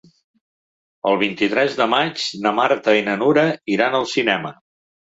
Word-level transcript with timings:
El 1.09 1.19
vint-i-tres 1.25 1.77
de 1.83 1.87
maig 1.93 2.25
na 2.47 2.57
Marta 2.63 2.99
i 3.03 3.07
na 3.13 3.21
Nura 3.23 3.47
iran 3.79 4.03
al 4.03 4.13
cinema. 4.19 4.59